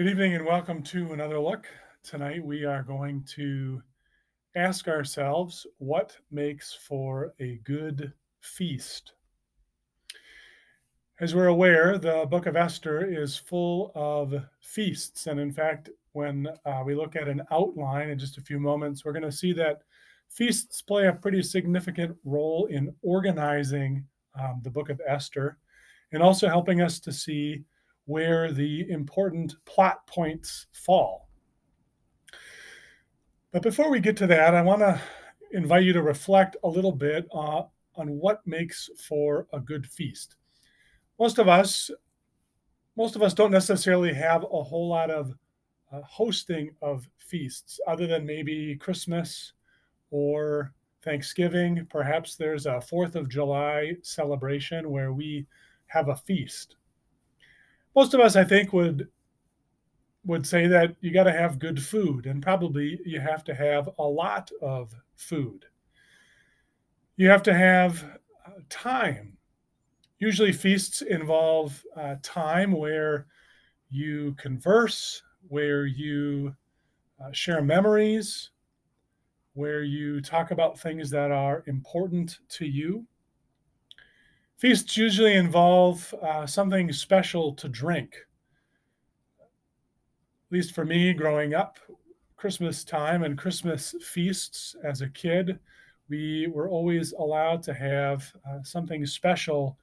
Good 0.00 0.08
evening 0.08 0.34
and 0.34 0.46
welcome 0.46 0.82
to 0.84 1.12
another 1.12 1.38
look. 1.38 1.66
Tonight 2.02 2.42
we 2.42 2.64
are 2.64 2.82
going 2.82 3.22
to 3.34 3.82
ask 4.56 4.88
ourselves 4.88 5.66
what 5.76 6.16
makes 6.30 6.72
for 6.72 7.34
a 7.38 7.60
good 7.64 8.10
feast. 8.40 9.12
As 11.20 11.34
we're 11.34 11.48
aware, 11.48 11.98
the 11.98 12.26
book 12.30 12.46
of 12.46 12.56
Esther 12.56 13.04
is 13.04 13.36
full 13.36 13.92
of 13.94 14.42
feasts. 14.62 15.26
And 15.26 15.38
in 15.38 15.52
fact, 15.52 15.90
when 16.12 16.48
uh, 16.64 16.82
we 16.82 16.94
look 16.94 17.14
at 17.14 17.28
an 17.28 17.42
outline 17.50 18.08
in 18.08 18.18
just 18.18 18.38
a 18.38 18.42
few 18.42 18.58
moments, 18.58 19.04
we're 19.04 19.12
going 19.12 19.22
to 19.24 19.30
see 19.30 19.52
that 19.52 19.82
feasts 20.30 20.80
play 20.80 21.08
a 21.08 21.12
pretty 21.12 21.42
significant 21.42 22.16
role 22.24 22.64
in 22.70 22.94
organizing 23.02 24.06
um, 24.34 24.62
the 24.64 24.70
book 24.70 24.88
of 24.88 24.98
Esther 25.06 25.58
and 26.12 26.22
also 26.22 26.48
helping 26.48 26.80
us 26.80 27.00
to 27.00 27.12
see 27.12 27.64
where 28.10 28.50
the 28.50 28.90
important 28.90 29.54
plot 29.66 30.04
points 30.08 30.66
fall. 30.72 31.28
But 33.52 33.62
before 33.62 33.88
we 33.88 34.00
get 34.00 34.16
to 34.16 34.26
that, 34.26 34.52
I 34.52 34.62
want 34.62 34.80
to 34.80 35.00
invite 35.52 35.84
you 35.84 35.92
to 35.92 36.02
reflect 36.02 36.56
a 36.64 36.68
little 36.68 36.92
bit 36.92 37.28
uh, 37.32 37.62
on 37.94 38.08
what 38.18 38.44
makes 38.46 38.90
for 38.98 39.46
a 39.52 39.60
good 39.60 39.86
feast. 39.86 40.34
Most 41.20 41.38
of 41.38 41.46
us, 41.46 41.88
most 42.96 43.14
of 43.14 43.22
us 43.22 43.32
don't 43.32 43.52
necessarily 43.52 44.12
have 44.12 44.42
a 44.42 44.62
whole 44.62 44.88
lot 44.88 45.10
of 45.10 45.32
uh, 45.92 46.00
hosting 46.02 46.74
of 46.82 47.08
feasts, 47.18 47.78
other 47.86 48.08
than 48.08 48.26
maybe 48.26 48.74
Christmas 48.74 49.52
or 50.10 50.74
Thanksgiving. 51.04 51.86
Perhaps 51.88 52.34
there's 52.34 52.66
a 52.66 52.80
Fourth 52.80 53.14
of 53.14 53.28
July 53.28 53.94
celebration 54.02 54.90
where 54.90 55.12
we 55.12 55.46
have 55.86 56.08
a 56.08 56.16
feast 56.16 56.76
most 57.94 58.14
of 58.14 58.20
us, 58.20 58.36
I 58.36 58.44
think, 58.44 58.72
would 58.72 59.08
would 60.24 60.46
say 60.46 60.66
that 60.66 60.94
you 61.00 61.12
got 61.12 61.24
to 61.24 61.32
have 61.32 61.58
good 61.58 61.82
food, 61.82 62.26
and 62.26 62.42
probably 62.42 63.00
you 63.06 63.20
have 63.20 63.42
to 63.44 63.54
have 63.54 63.88
a 63.98 64.02
lot 64.04 64.50
of 64.60 64.94
food. 65.16 65.64
You 67.16 67.28
have 67.28 67.42
to 67.44 67.54
have 67.54 68.04
uh, 68.46 68.50
time. 68.68 69.36
Usually, 70.18 70.52
feasts 70.52 71.02
involve 71.02 71.82
uh, 71.96 72.16
time 72.22 72.72
where 72.72 73.26
you 73.88 74.34
converse, 74.38 75.22
where 75.48 75.86
you 75.86 76.54
uh, 77.22 77.32
share 77.32 77.62
memories, 77.62 78.50
where 79.54 79.82
you 79.82 80.20
talk 80.20 80.50
about 80.50 80.78
things 80.78 81.10
that 81.10 81.30
are 81.30 81.64
important 81.66 82.38
to 82.50 82.66
you. 82.66 83.06
Feasts 84.60 84.94
usually 84.94 85.36
involve 85.36 86.14
uh, 86.22 86.46
something 86.46 86.92
special 86.92 87.54
to 87.54 87.66
drink. 87.66 88.14
At 89.40 89.48
least 90.50 90.74
for 90.74 90.84
me, 90.84 91.14
growing 91.14 91.54
up, 91.54 91.78
Christmas 92.36 92.84
time 92.84 93.22
and 93.22 93.38
Christmas 93.38 93.94
feasts 94.02 94.76
as 94.84 95.00
a 95.00 95.08
kid, 95.08 95.58
we 96.10 96.46
were 96.48 96.68
always 96.68 97.12
allowed 97.12 97.62
to 97.62 97.72
have 97.72 98.30
uh, 98.46 98.62
something 98.62 99.06
special 99.06 99.78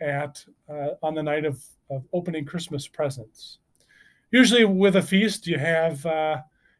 at 0.00 0.42
uh, 0.70 0.92
on 1.02 1.14
the 1.14 1.22
night 1.22 1.44
of, 1.44 1.62
of 1.90 2.06
opening 2.14 2.46
Christmas 2.46 2.88
presents. 2.88 3.58
Usually, 4.30 4.64
with 4.64 4.96
a 4.96 5.02
feast, 5.02 5.46
you 5.46 5.58
have 5.58 6.04
uh, 6.06 6.38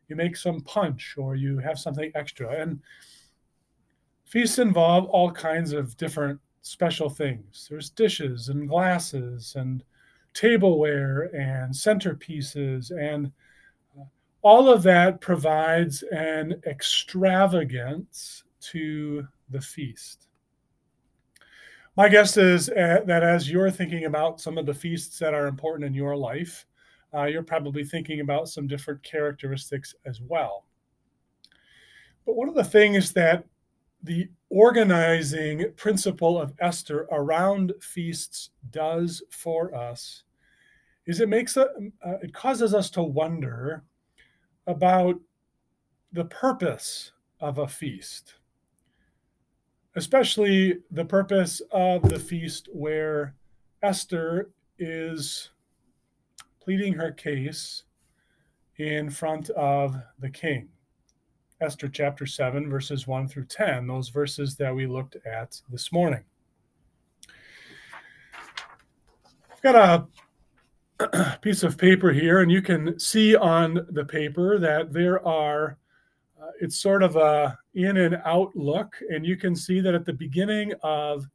you 0.08 0.16
make 0.16 0.38
some 0.38 0.62
punch 0.62 1.16
or 1.18 1.34
you 1.34 1.58
have 1.58 1.78
something 1.78 2.10
extra, 2.14 2.62
and 2.62 2.80
feasts 4.24 4.58
involve 4.58 5.04
all 5.10 5.30
kinds 5.30 5.74
of 5.74 5.94
different 5.98 6.40
special 6.64 7.10
things. 7.10 7.66
There's 7.68 7.90
dishes 7.90 8.48
and 8.48 8.66
glasses 8.66 9.54
and 9.54 9.84
tableware 10.32 11.24
and 11.34 11.72
centerpieces 11.72 12.90
and 12.90 13.30
uh, 13.96 14.04
all 14.40 14.70
of 14.70 14.82
that 14.82 15.20
provides 15.20 16.02
an 16.04 16.60
extravagance 16.66 18.44
to 18.60 19.28
the 19.50 19.60
feast. 19.60 20.26
My 21.96 22.08
guess 22.08 22.38
is 22.38 22.70
uh, 22.70 23.02
that 23.06 23.22
as 23.22 23.50
you're 23.50 23.70
thinking 23.70 24.06
about 24.06 24.40
some 24.40 24.56
of 24.56 24.64
the 24.64 24.74
feasts 24.74 25.18
that 25.18 25.34
are 25.34 25.46
important 25.46 25.86
in 25.86 25.94
your 25.94 26.16
life, 26.16 26.66
uh, 27.12 27.24
you're 27.24 27.42
probably 27.42 27.84
thinking 27.84 28.20
about 28.20 28.48
some 28.48 28.66
different 28.66 29.02
characteristics 29.02 29.94
as 30.06 30.22
well. 30.22 30.64
But 32.24 32.36
one 32.36 32.48
of 32.48 32.54
the 32.54 32.64
things 32.64 33.12
that 33.12 33.44
the 34.02 34.28
organizing 34.54 35.72
principle 35.76 36.40
of 36.40 36.54
Esther 36.60 37.08
around 37.10 37.72
feasts 37.80 38.50
does 38.70 39.22
for 39.30 39.74
us 39.74 40.22
is 41.06 41.20
it 41.20 41.28
makes 41.28 41.56
a, 41.56 41.66
uh, 42.06 42.18
it 42.22 42.32
causes 42.32 42.72
us 42.72 42.88
to 42.88 43.02
wonder 43.02 43.82
about 44.66 45.20
the 46.12 46.24
purpose 46.24 47.12
of 47.40 47.58
a 47.58 47.66
feast 47.66 48.34
especially 49.96 50.78
the 50.90 51.04
purpose 51.04 51.62
of 51.70 52.02
the 52.08 52.18
feast 52.18 52.68
where 52.72 53.34
Esther 53.82 54.50
is 54.78 55.50
pleading 56.60 56.94
her 56.94 57.12
case 57.12 57.84
in 58.76 59.08
front 59.08 59.50
of 59.50 59.96
the 60.18 60.30
king. 60.30 60.68
Esther 61.60 61.88
chapter 61.88 62.26
7, 62.26 62.68
verses 62.68 63.06
1 63.06 63.28
through 63.28 63.46
10, 63.46 63.86
those 63.86 64.08
verses 64.08 64.56
that 64.56 64.74
we 64.74 64.86
looked 64.86 65.16
at 65.24 65.60
this 65.70 65.92
morning. 65.92 66.22
I've 69.50 69.62
got 69.62 70.08
a 71.00 71.38
piece 71.42 71.62
of 71.62 71.78
paper 71.78 72.12
here, 72.12 72.40
and 72.40 72.50
you 72.50 72.60
can 72.60 72.98
see 72.98 73.36
on 73.36 73.86
the 73.90 74.04
paper 74.04 74.58
that 74.58 74.92
there 74.92 75.26
are, 75.26 75.78
uh, 76.42 76.50
it's 76.60 76.80
sort 76.80 77.02
of 77.02 77.16
a 77.16 77.56
in 77.74 77.98
and 77.98 78.20
out 78.24 78.54
look, 78.56 78.96
and 79.10 79.24
you 79.24 79.36
can 79.36 79.54
see 79.54 79.80
that 79.80 79.94
at 79.94 80.04
the 80.04 80.12
beginning 80.12 80.72
of 80.82 81.26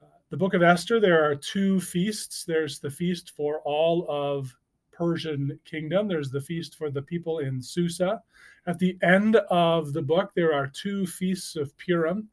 uh, 0.00 0.06
the 0.30 0.36
book 0.36 0.54
of 0.54 0.62
Esther, 0.62 1.00
there 1.00 1.28
are 1.28 1.34
two 1.34 1.80
feasts. 1.80 2.44
There's 2.44 2.78
the 2.78 2.90
feast 2.90 3.32
for 3.36 3.60
all 3.64 4.06
of 4.08 4.54
Persian 5.00 5.58
kingdom. 5.64 6.08
There's 6.08 6.30
the 6.30 6.42
feast 6.42 6.76
for 6.76 6.90
the 6.90 7.00
people 7.00 7.38
in 7.38 7.62
Susa. 7.62 8.20
At 8.66 8.78
the 8.78 8.98
end 9.02 9.36
of 9.48 9.94
the 9.94 10.02
book, 10.02 10.32
there 10.36 10.52
are 10.52 10.66
two 10.66 11.06
feasts 11.06 11.56
of 11.56 11.74
Purim. 11.78 12.28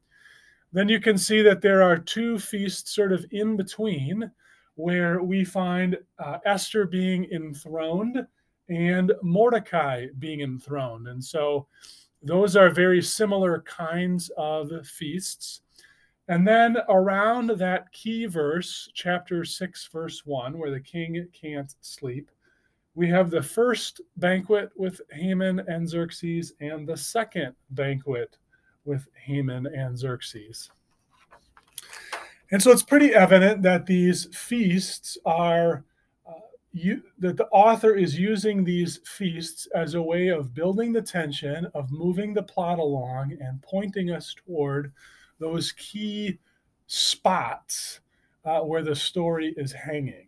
Then 0.70 0.86
you 0.86 1.00
can 1.00 1.16
see 1.16 1.40
that 1.40 1.62
there 1.62 1.82
are 1.82 1.96
two 1.96 2.38
feasts 2.38 2.94
sort 2.94 3.14
of 3.14 3.24
in 3.30 3.56
between 3.56 4.30
where 4.74 5.22
we 5.22 5.46
find 5.46 5.96
uh, 6.18 6.40
Esther 6.44 6.84
being 6.84 7.24
enthroned 7.32 8.26
and 8.68 9.14
Mordecai 9.22 10.08
being 10.18 10.42
enthroned. 10.42 11.08
And 11.08 11.24
so 11.24 11.68
those 12.22 12.54
are 12.54 12.68
very 12.68 13.00
similar 13.00 13.62
kinds 13.62 14.30
of 14.36 14.86
feasts. 14.86 15.62
And 16.28 16.46
then 16.46 16.76
around 16.90 17.48
that 17.48 17.90
key 17.92 18.26
verse, 18.26 18.90
chapter 18.92 19.42
6, 19.42 19.88
verse 19.90 20.26
1, 20.26 20.58
where 20.58 20.70
the 20.70 20.80
king 20.80 21.26
can't 21.32 21.74
sleep, 21.80 22.30
we 22.94 23.08
have 23.08 23.30
the 23.30 23.42
first 23.42 24.00
banquet 24.16 24.70
with 24.76 25.00
Haman 25.12 25.60
and 25.68 25.88
Xerxes 25.88 26.52
and 26.60 26.86
the 26.86 26.96
second 26.96 27.54
banquet 27.70 28.36
with 28.84 29.06
Haman 29.14 29.66
and 29.66 29.96
Xerxes. 29.96 30.70
And 32.50 32.62
so 32.62 32.70
it's 32.70 32.82
pretty 32.82 33.14
evident 33.14 33.62
that 33.62 33.86
these 33.86 34.26
feasts 34.34 35.18
are, 35.26 35.84
uh, 36.26 36.32
you, 36.72 37.02
that 37.18 37.36
the 37.36 37.46
author 37.48 37.94
is 37.94 38.18
using 38.18 38.64
these 38.64 39.00
feasts 39.04 39.68
as 39.74 39.94
a 39.94 40.02
way 40.02 40.28
of 40.28 40.54
building 40.54 40.92
the 40.92 41.02
tension, 41.02 41.66
of 41.74 41.92
moving 41.92 42.32
the 42.32 42.42
plot 42.42 42.78
along, 42.78 43.36
and 43.40 43.62
pointing 43.62 44.10
us 44.10 44.34
toward 44.46 44.92
those 45.38 45.72
key 45.72 46.38
spots 46.86 48.00
uh, 48.46 48.60
where 48.60 48.82
the 48.82 48.96
story 48.96 49.52
is 49.58 49.72
hanging. 49.72 50.27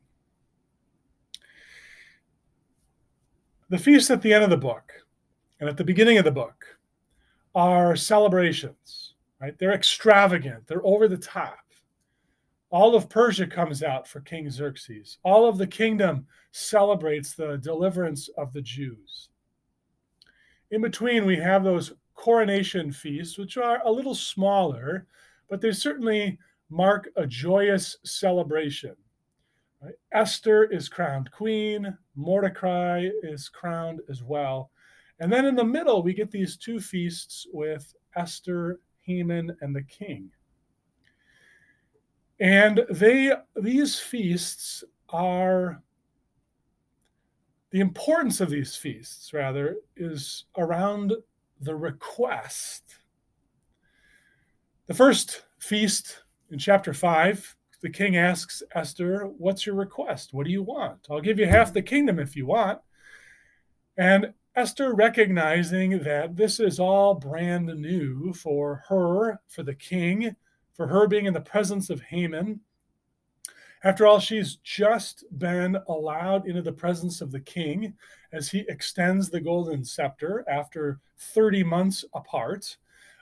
The 3.70 3.78
feasts 3.78 4.11
at 4.11 4.20
the 4.20 4.34
end 4.34 4.43
of 4.43 4.50
the 4.50 4.56
book 4.56 4.93
and 5.61 5.69
at 5.69 5.76
the 5.76 5.84
beginning 5.84 6.19
of 6.19 6.25
the 6.25 6.32
book 6.32 6.67
are 7.55 7.94
celebrations, 7.94 9.14
right? 9.40 9.56
They're 9.56 9.75
extravagant, 9.75 10.67
they're 10.67 10.84
over 10.84 11.06
the 11.06 11.17
top. 11.17 11.61
All 12.70 12.96
of 12.96 13.08
Persia 13.08 13.46
comes 13.46 13.84
out 13.84 14.08
for 14.08 14.22
King 14.22 14.50
Xerxes. 14.50 15.19
All 15.22 15.49
of 15.49 15.56
the 15.56 15.69
kingdom 15.69 16.26
celebrates 16.50 17.34
the 17.34 17.58
deliverance 17.58 18.28
of 18.37 18.52
the 18.52 18.62
Jews. 18.62 19.28
In 20.73 20.82
between, 20.82 21.25
we 21.25 21.37
have 21.37 21.62
those 21.62 21.93
coronation 22.16 22.90
feasts, 22.90 23.38
which 23.38 23.56
are 23.56 23.81
a 23.84 23.90
little 23.90 24.16
smaller, 24.16 25.06
but 25.49 25.61
they 25.61 25.70
certainly 25.70 26.40
mark 26.70 27.08
a 27.14 27.25
joyous 27.25 27.99
celebration. 28.02 28.96
Right? 29.82 29.94
Esther 30.12 30.64
is 30.64 30.88
crowned 30.88 31.30
queen, 31.30 31.96
Mordecai 32.14 33.08
is 33.22 33.48
crowned 33.48 34.00
as 34.10 34.22
well. 34.22 34.70
And 35.20 35.32
then 35.32 35.44
in 35.44 35.54
the 35.54 35.64
middle, 35.64 36.02
we 36.02 36.14
get 36.14 36.30
these 36.30 36.56
two 36.56 36.80
feasts 36.80 37.46
with 37.52 37.94
Esther, 38.16 38.80
Haman, 39.02 39.56
and 39.60 39.74
the 39.74 39.82
king. 39.82 40.30
And 42.40 42.84
they 42.90 43.32
these 43.54 43.98
feasts 43.98 44.82
are 45.10 45.82
the 47.70 47.80
importance 47.80 48.40
of 48.40 48.50
these 48.50 48.74
feasts, 48.74 49.32
rather, 49.32 49.76
is 49.96 50.44
around 50.56 51.12
the 51.60 51.76
request. 51.76 52.96
The 54.86 54.94
first 54.94 55.44
feast 55.58 56.22
in 56.50 56.58
chapter 56.58 56.92
5, 56.92 57.56
the 57.80 57.90
king 57.90 58.16
asks 58.16 58.62
Esther, 58.74 59.24
What's 59.24 59.66
your 59.66 59.74
request? 59.74 60.32
What 60.32 60.46
do 60.46 60.52
you 60.52 60.62
want? 60.62 61.06
I'll 61.10 61.20
give 61.20 61.38
you 61.38 61.46
half 61.46 61.72
the 61.72 61.82
kingdom 61.82 62.18
if 62.18 62.36
you 62.36 62.46
want. 62.46 62.80
And 63.96 64.34
Esther, 64.54 64.94
recognizing 64.94 66.02
that 66.02 66.36
this 66.36 66.60
is 66.60 66.80
all 66.80 67.14
brand 67.14 67.66
new 67.66 68.32
for 68.32 68.84
her, 68.88 69.40
for 69.46 69.62
the 69.62 69.74
king, 69.74 70.36
for 70.74 70.88
her 70.88 71.06
being 71.06 71.26
in 71.26 71.34
the 71.34 71.40
presence 71.40 71.90
of 71.90 72.02
Haman, 72.02 72.60
after 73.82 74.06
all, 74.06 74.18
she's 74.18 74.56
just 74.56 75.24
been 75.38 75.78
allowed 75.88 76.46
into 76.46 76.60
the 76.60 76.72
presence 76.72 77.22
of 77.22 77.32
the 77.32 77.40
king 77.40 77.94
as 78.30 78.50
he 78.50 78.66
extends 78.68 79.30
the 79.30 79.40
golden 79.40 79.84
scepter 79.84 80.44
after 80.48 81.00
30 81.18 81.64
months 81.64 82.04
apart. 82.12 82.76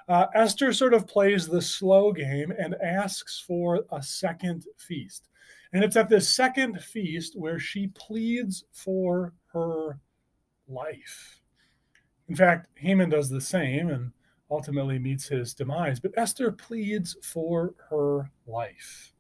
Uh, 0.09 0.27
Esther 0.35 0.73
sort 0.73 0.95
of 0.95 1.07
plays 1.07 1.47
the 1.47 1.61
slow 1.61 2.13
game 2.13 2.53
and 2.59 2.75
asks 2.83 3.43
for 3.47 3.85
a 3.93 4.03
second 4.03 4.65
feast. 4.79 5.29
And 5.73 5.85
it's 5.85 5.97
at 5.97 6.09
this 6.09 6.35
second 6.35 6.83
feast 6.83 7.39
where 7.39 7.59
she 7.59 7.89
pleads 7.89 8.65
for 8.73 9.35
her 9.53 10.01
life. 10.67 11.43
In 12.29 12.35
fact, 12.35 12.69
Haman 12.77 13.11
does 13.11 13.29
the 13.29 13.41
same 13.41 13.91
and 13.91 14.13
ultimately 14.51 14.99
meets 14.99 15.29
his 15.29 15.53
demise, 15.53 16.01
but 16.01 16.17
Esther 16.17 16.53
pleads 16.53 17.17
for 17.23 17.75
her 17.91 18.31
life 18.47 19.13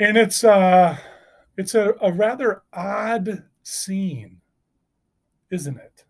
and 0.00 0.16
it's 0.16 0.42
uh 0.42 0.96
it's 1.56 1.74
a, 1.74 1.94
a 2.00 2.10
rather 2.10 2.62
odd 2.72 3.44
scene 3.62 4.40
isn't 5.50 5.76
it 5.76 6.04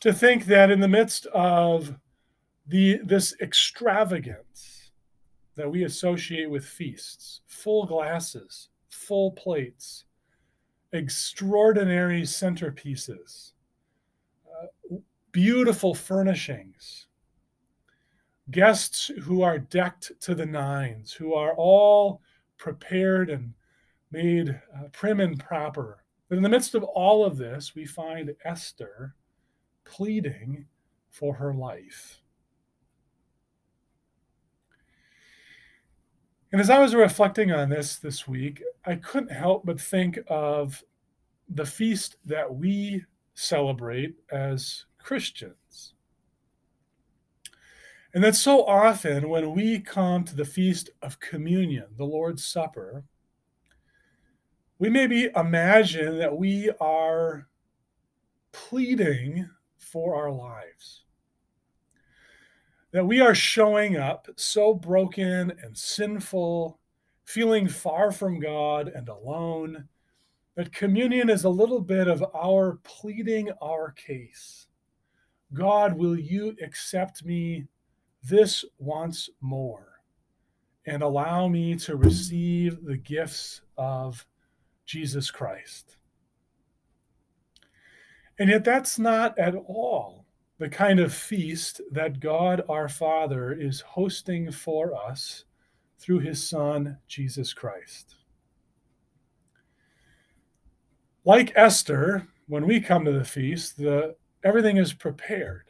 to 0.00 0.12
think 0.12 0.46
that 0.46 0.70
in 0.70 0.80
the 0.80 0.88
midst 0.88 1.26
of 1.26 1.94
the 2.66 3.00
this 3.04 3.34
extravagance 3.40 4.92
that 5.56 5.70
we 5.70 5.84
associate 5.84 6.50
with 6.50 6.64
feasts 6.64 7.40
full 7.46 7.86
glasses 7.86 8.68
full 8.90 9.32
plates 9.32 10.04
extraordinary 10.92 12.22
centerpieces 12.22 13.52
uh, 14.46 14.96
beautiful 15.32 15.94
furnishings 15.94 17.06
guests 18.50 19.10
who 19.22 19.42
are 19.42 19.58
decked 19.58 20.12
to 20.20 20.34
the 20.34 20.46
nines 20.46 21.12
who 21.12 21.34
are 21.34 21.54
all 21.54 22.22
prepared 22.56 23.30
and 23.30 23.52
made 24.10 24.50
uh, 24.50 24.84
prim 24.92 25.20
and 25.20 25.38
proper. 25.38 26.04
But 26.28 26.36
in 26.36 26.42
the 26.42 26.48
midst 26.48 26.74
of 26.74 26.82
all 26.82 27.24
of 27.24 27.36
this, 27.36 27.74
we 27.74 27.86
find 27.86 28.34
Esther 28.44 29.14
pleading 29.88 30.66
for 31.10 31.34
her 31.34 31.54
life. 31.54 32.20
And 36.52 36.60
as 36.60 36.70
I 36.70 36.78
was 36.78 36.94
reflecting 36.94 37.52
on 37.52 37.68
this 37.68 37.96
this 37.96 38.26
week, 38.26 38.62
I 38.84 38.96
couldn't 38.96 39.32
help 39.32 39.66
but 39.66 39.80
think 39.80 40.18
of 40.28 40.82
the 41.48 41.66
feast 41.66 42.16
that 42.24 42.54
we 42.54 43.04
celebrate 43.34 44.16
as 44.30 44.84
Christians. 44.98 45.94
And 48.14 48.24
that 48.24 48.34
so 48.34 48.64
often 48.64 49.28
when 49.28 49.54
we 49.54 49.80
come 49.80 50.24
to 50.24 50.34
the 50.34 50.44
feast 50.44 50.90
of 51.02 51.20
communion, 51.20 51.86
the 51.96 52.04
Lord's 52.04 52.44
Supper, 52.44 53.04
we 54.78 54.88
maybe 54.88 55.30
imagine 55.36 56.18
that 56.18 56.36
we 56.36 56.70
are 56.80 57.48
pleading 58.52 59.50
for 59.90 60.14
our 60.14 60.30
lives. 60.30 61.02
That 62.92 63.06
we 63.06 63.20
are 63.20 63.34
showing 63.34 63.96
up 63.96 64.28
so 64.36 64.72
broken 64.74 65.52
and 65.62 65.76
sinful, 65.76 66.78
feeling 67.24 67.68
far 67.68 68.10
from 68.10 68.40
God 68.40 68.88
and 68.88 69.08
alone, 69.08 69.88
that 70.54 70.72
communion 70.72 71.28
is 71.30 71.44
a 71.44 71.50
little 71.50 71.80
bit 71.80 72.08
of 72.08 72.24
our 72.34 72.78
pleading 72.82 73.50
our 73.60 73.92
case. 73.92 74.66
God, 75.52 75.96
will 75.96 76.18
you 76.18 76.56
accept 76.62 77.24
me 77.24 77.66
this 78.22 78.64
once 78.78 79.30
more 79.40 80.00
and 80.86 81.02
allow 81.02 81.48
me 81.48 81.76
to 81.76 81.96
receive 81.96 82.82
the 82.84 82.96
gifts 82.96 83.60
of 83.76 84.26
Jesus 84.86 85.30
Christ. 85.30 85.97
And 88.38 88.50
yet, 88.50 88.64
that's 88.64 88.98
not 88.98 89.38
at 89.38 89.54
all 89.54 90.26
the 90.58 90.68
kind 90.68 91.00
of 91.00 91.14
feast 91.14 91.80
that 91.92 92.20
God 92.20 92.62
our 92.68 92.88
Father 92.88 93.52
is 93.52 93.80
hosting 93.80 94.50
for 94.50 94.94
us 94.94 95.44
through 95.98 96.20
his 96.20 96.48
Son, 96.48 96.98
Jesus 97.06 97.52
Christ. 97.52 98.16
Like 101.24 101.52
Esther, 101.56 102.28
when 102.46 102.66
we 102.66 102.80
come 102.80 103.04
to 103.04 103.12
the 103.12 103.24
feast, 103.24 103.76
the, 103.76 104.16
everything 104.42 104.76
is 104.76 104.92
prepared 104.92 105.68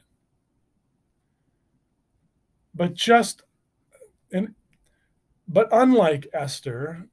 but 2.78 2.94
just 2.94 3.42
and 4.32 4.54
but 5.48 5.68
unlike 5.72 6.28
Esther, 6.32 7.08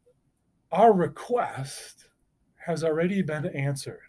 our 0.72 0.94
request 0.94 2.06
has 2.66 2.84
already 2.84 3.22
been 3.22 3.48
answered. 3.48 4.05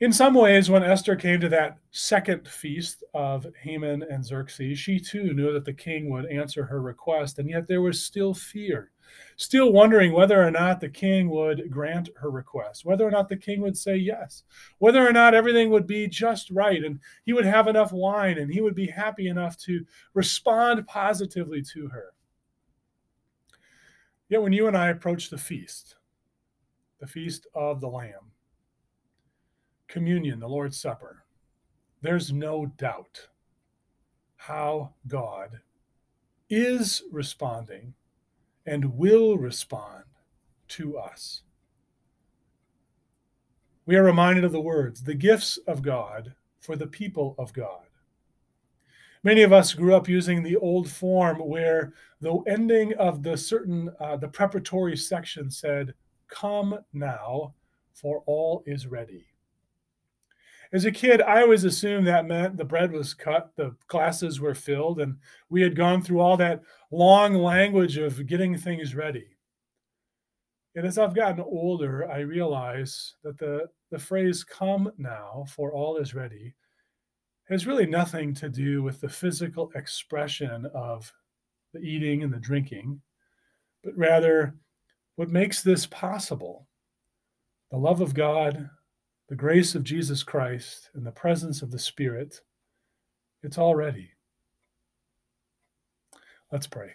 In 0.00 0.12
some 0.12 0.32
ways, 0.32 0.70
when 0.70 0.82
Esther 0.82 1.14
came 1.14 1.40
to 1.40 1.48
that 1.50 1.78
second 1.90 2.48
feast 2.48 3.04
of 3.12 3.46
Haman 3.62 4.02
and 4.02 4.24
Xerxes, 4.24 4.78
she 4.78 4.98
too 4.98 5.34
knew 5.34 5.52
that 5.52 5.66
the 5.66 5.74
king 5.74 6.08
would 6.08 6.24
answer 6.26 6.64
her 6.64 6.80
request, 6.80 7.38
and 7.38 7.50
yet 7.50 7.68
there 7.68 7.82
was 7.82 8.02
still 8.02 8.32
fear 8.32 8.90
still 9.36 9.72
wondering 9.72 10.12
whether 10.12 10.42
or 10.42 10.50
not 10.50 10.80
the 10.80 10.88
king 10.88 11.30
would 11.30 11.70
grant 11.70 12.10
her 12.16 12.30
request, 12.30 12.84
whether 12.84 13.06
or 13.06 13.10
not 13.10 13.28
the 13.28 13.36
king 13.36 13.60
would 13.60 13.76
say 13.76 13.96
yes, 13.96 14.42
whether 14.78 15.06
or 15.06 15.12
not 15.12 15.34
everything 15.34 15.70
would 15.70 15.86
be 15.86 16.06
just 16.06 16.50
right 16.50 16.84
and 16.84 17.00
he 17.24 17.32
would 17.32 17.44
have 17.44 17.68
enough 17.68 17.92
wine 17.92 18.38
and 18.38 18.52
he 18.52 18.60
would 18.60 18.74
be 18.74 18.86
happy 18.86 19.28
enough 19.28 19.56
to 19.56 19.84
respond 20.14 20.86
positively 20.86 21.62
to 21.62 21.88
her. 21.88 22.12
Yet 24.28 24.42
when 24.42 24.52
you 24.52 24.68
and 24.68 24.76
I 24.76 24.88
approach 24.88 25.30
the 25.30 25.38
feast, 25.38 25.96
the 27.00 27.06
feast 27.06 27.46
of 27.54 27.80
the 27.80 27.88
Lamb, 27.88 28.32
communion, 29.90 30.40
the 30.40 30.48
Lord's 30.48 30.78
Supper, 30.78 31.24
there's 32.00 32.32
no 32.32 32.66
doubt 32.66 33.28
how 34.36 34.94
God 35.06 35.60
is 36.48 37.02
responding 37.12 37.94
and 38.64 38.96
will 38.96 39.36
respond 39.36 40.04
to 40.68 40.96
us. 40.96 41.42
We 43.84 43.96
are 43.96 44.04
reminded 44.04 44.44
of 44.44 44.52
the 44.52 44.60
words, 44.60 45.02
the 45.02 45.14
gifts 45.14 45.58
of 45.66 45.82
God 45.82 46.34
for 46.58 46.76
the 46.76 46.86
people 46.86 47.34
of 47.38 47.52
God. 47.52 47.86
Many 49.22 49.42
of 49.42 49.52
us 49.52 49.74
grew 49.74 49.94
up 49.94 50.08
using 50.08 50.42
the 50.42 50.56
old 50.56 50.88
form 50.88 51.38
where 51.38 51.92
the 52.20 52.38
ending 52.46 52.94
of 52.94 53.22
the 53.22 53.36
certain 53.36 53.90
uh, 54.00 54.16
the 54.16 54.28
preparatory 54.28 54.96
section 54.96 55.50
said, 55.50 55.92
"Come 56.28 56.78
now, 56.92 57.54
for 57.92 58.22
all 58.26 58.62
is 58.64 58.86
ready." 58.86 59.29
As 60.72 60.84
a 60.84 60.92
kid, 60.92 61.20
I 61.20 61.42
always 61.42 61.64
assumed 61.64 62.06
that 62.06 62.26
meant 62.26 62.56
the 62.56 62.64
bread 62.64 62.92
was 62.92 63.12
cut, 63.12 63.50
the 63.56 63.74
glasses 63.88 64.40
were 64.40 64.54
filled, 64.54 65.00
and 65.00 65.16
we 65.48 65.62
had 65.62 65.74
gone 65.74 66.00
through 66.00 66.20
all 66.20 66.36
that 66.36 66.62
long 66.92 67.34
language 67.34 67.96
of 67.96 68.26
getting 68.26 68.56
things 68.56 68.94
ready. 68.94 69.36
And 70.76 70.86
as 70.86 70.96
I've 70.96 71.14
gotten 71.14 71.40
older, 71.40 72.08
I 72.08 72.20
realize 72.20 73.16
that 73.24 73.36
the, 73.38 73.68
the 73.90 73.98
phrase 73.98 74.44
come 74.44 74.92
now, 74.96 75.44
for 75.48 75.72
all 75.72 75.96
is 75.96 76.14
ready, 76.14 76.54
has 77.48 77.66
really 77.66 77.86
nothing 77.86 78.32
to 78.34 78.48
do 78.48 78.80
with 78.80 79.00
the 79.00 79.08
physical 79.08 79.72
expression 79.74 80.66
of 80.72 81.12
the 81.72 81.80
eating 81.80 82.22
and 82.22 82.32
the 82.32 82.38
drinking, 82.38 83.00
but 83.82 83.96
rather 83.96 84.54
what 85.16 85.30
makes 85.30 85.62
this 85.62 85.86
possible 85.86 86.68
the 87.72 87.76
love 87.76 88.00
of 88.00 88.14
God, 88.14 88.68
the 89.30 89.36
grace 89.36 89.76
of 89.76 89.84
Jesus 89.84 90.24
Christ 90.24 90.90
and 90.92 91.06
the 91.06 91.12
presence 91.12 91.62
of 91.62 91.70
the 91.70 91.78
Spirit, 91.78 92.40
it's 93.44 93.58
all 93.58 93.76
ready. 93.76 94.10
Let's 96.50 96.66
pray. 96.66 96.94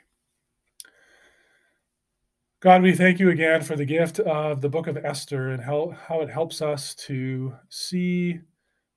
God, 2.59 2.81
we 2.81 2.91
thank 2.91 3.19
you 3.19 3.29
again 3.29 3.61
for 3.61 3.77
the 3.77 3.85
gift 3.85 4.19
of 4.19 4.59
the 4.59 4.67
book 4.67 4.87
of 4.87 4.97
Esther 4.97 5.51
and 5.51 5.63
how, 5.63 5.95
how 6.09 6.19
it 6.19 6.29
helps 6.29 6.61
us 6.61 6.93
to 6.95 7.53
see 7.69 8.41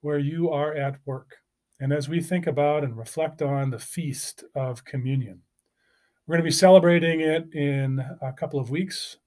where 0.00 0.18
you 0.18 0.50
are 0.50 0.74
at 0.74 0.98
work. 1.06 1.36
And 1.78 1.92
as 1.92 2.08
we 2.08 2.20
think 2.20 2.48
about 2.48 2.82
and 2.82 2.98
reflect 2.98 3.40
on 3.40 3.70
the 3.70 3.78
feast 3.78 4.42
of 4.56 4.84
communion, 4.84 5.42
we're 6.26 6.34
going 6.34 6.44
to 6.44 6.50
be 6.50 6.50
celebrating 6.50 7.20
it 7.20 7.54
in 7.54 8.04
a 8.20 8.32
couple 8.32 8.58
of 8.58 8.70
weeks 8.70 9.18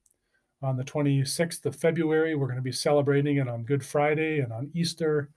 on 0.62 0.78
the 0.78 0.84
26th 0.84 1.66
of 1.66 1.76
February. 1.76 2.36
We're 2.36 2.48
going 2.48 2.58
to 2.58 2.62
be 2.62 2.72
celebrating 2.72 3.38
it 3.38 3.48
on 3.48 3.64
Good 3.64 3.84
Friday 3.84 4.40
and 4.40 4.54
on 4.54 4.72
Easter. 4.74 5.30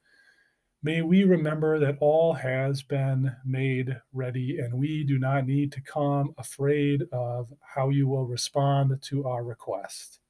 May 0.83 1.01
we 1.01 1.25
remember 1.25 1.79
that 1.79 1.97
all 2.01 2.35
has 2.35 2.83
been 2.83 3.35
made 3.45 3.99
ready, 4.13 4.59
and 4.59 4.75
we 4.75 5.03
do 5.03 5.19
not 5.19 5.47
need 5.47 5.73
to 5.73 5.81
come 5.81 6.35
afraid 6.37 7.05
of 7.11 7.51
how 7.63 7.89
you 7.89 8.07
will 8.07 8.27
respond 8.27 9.01
to 9.05 9.27
our 9.27 9.43
request. 9.43 10.21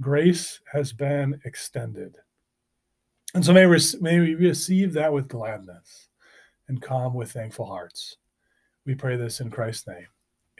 Grace 0.00 0.60
has 0.72 0.92
been 0.92 1.40
extended. 1.44 2.16
And 3.34 3.44
so 3.44 3.52
may, 3.52 3.66
may 4.00 4.20
we 4.20 4.34
receive 4.34 4.92
that 4.94 5.12
with 5.12 5.28
gladness 5.28 6.08
and 6.66 6.82
come 6.82 7.14
with 7.14 7.30
thankful 7.30 7.66
hearts. 7.66 8.16
We 8.84 8.96
pray 8.96 9.16
this 9.16 9.40
in 9.40 9.50
Christ's 9.50 9.86
name. 9.86 10.08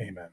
Amen. 0.00 0.28